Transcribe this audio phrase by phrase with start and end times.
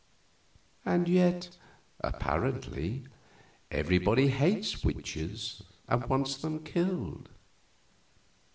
[0.83, 1.55] And yet
[1.99, 3.03] apparently
[3.69, 7.29] everybody hates witches and wants them killed.